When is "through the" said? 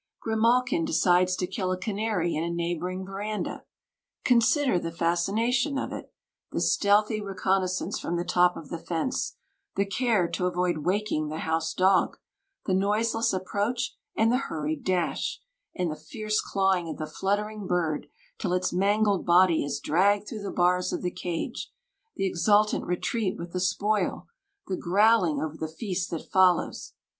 20.27-20.49